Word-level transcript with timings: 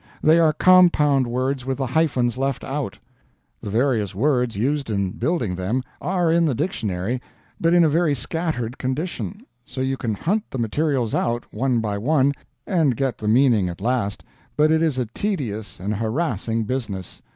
They 0.23 0.39
are 0.39 0.51
compound 0.51 1.27
words 1.27 1.63
with 1.63 1.77
the 1.77 1.85
hyphens 1.85 2.35
left 2.35 2.63
out. 2.63 2.97
The 3.61 3.69
various 3.69 4.15
words 4.15 4.55
used 4.55 4.89
in 4.89 5.11
building 5.11 5.53
them 5.55 5.83
are 6.01 6.31
in 6.31 6.45
the 6.47 6.55
dictionary, 6.55 7.21
but 7.59 7.75
in 7.75 7.83
a 7.83 7.87
very 7.87 8.15
scattered 8.15 8.79
condition; 8.79 9.45
so 9.63 9.79
you 9.79 9.97
can 9.97 10.15
hunt 10.15 10.45
the 10.49 10.57
materials 10.57 11.13
out, 11.13 11.45
one 11.53 11.81
by 11.81 11.99
one, 11.99 12.33
and 12.65 12.97
get 12.97 13.09
at 13.09 13.17
the 13.19 13.27
meaning 13.27 13.69
at 13.69 13.79
last, 13.79 14.23
but 14.57 14.71
it 14.71 14.81
is 14.81 14.97
a 14.97 15.05
tedious 15.05 15.79
and 15.79 15.93
harassing 15.97 16.63
business. 16.63 17.21